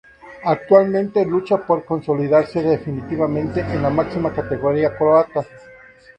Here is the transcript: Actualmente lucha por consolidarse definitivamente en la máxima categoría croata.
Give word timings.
Actualmente 0.45 1.23
lucha 1.23 1.57
por 1.59 1.85
consolidarse 1.85 2.59
definitivamente 2.63 3.59
en 3.59 3.83
la 3.83 3.91
máxima 3.91 4.33
categoría 4.33 4.97
croata. 4.97 5.45